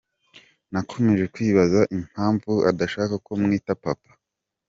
[0.71, 4.11] "Nakomeje kwibaza impamvu adashaka ko mwita papa.